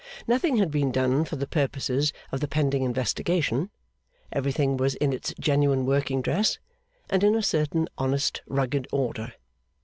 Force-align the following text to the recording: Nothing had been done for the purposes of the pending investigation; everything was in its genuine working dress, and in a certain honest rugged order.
Nothing 0.27 0.55
had 0.57 0.71
been 0.71 0.91
done 0.91 1.25
for 1.25 1.35
the 1.35 1.45
purposes 1.45 2.11
of 2.31 2.39
the 2.39 2.47
pending 2.47 2.81
investigation; 2.81 3.69
everything 4.31 4.75
was 4.75 4.95
in 4.95 5.13
its 5.13 5.31
genuine 5.39 5.85
working 5.85 6.23
dress, 6.23 6.57
and 7.11 7.23
in 7.23 7.35
a 7.35 7.43
certain 7.43 7.87
honest 7.99 8.41
rugged 8.47 8.87
order. 8.91 9.33